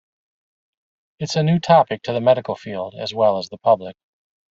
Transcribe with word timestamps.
It's 1.19 1.35
a 1.35 1.43
new 1.43 1.59
topic 1.59 2.01
to 2.05 2.13
the 2.13 2.21
medical 2.21 2.55
field, 2.55 2.95
as 2.97 3.13
well 3.13 3.37
as 3.37 3.49
the 3.49 3.59
public. 3.59 3.95